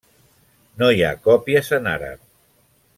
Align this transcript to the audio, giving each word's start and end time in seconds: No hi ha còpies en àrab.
No 0.79 0.89
hi 0.95 1.05
ha 1.05 1.11
còpies 1.29 1.71
en 1.81 1.91
àrab. 1.95 2.21